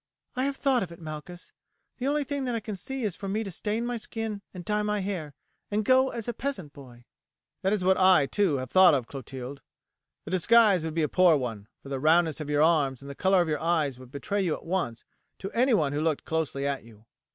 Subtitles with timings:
[0.35, 1.51] "I have thought of it, Malchus;
[1.99, 4.65] the only thing that I can see is for me to stain my skin and
[4.65, 5.35] dye my hair
[5.69, 7.05] and go as a peasant boy."
[7.61, 9.61] "That is what I, too, have thought of, Clotilde.
[10.25, 13.13] The disguise would be a poor one, for the roundness of your arms and the
[13.13, 15.05] colour of your eyes would betray you at once
[15.37, 17.05] to any one who looked closely at you.